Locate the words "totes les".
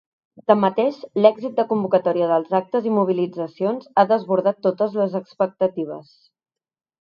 4.69-5.15